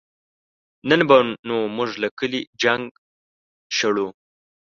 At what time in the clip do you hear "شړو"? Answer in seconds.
3.77-4.07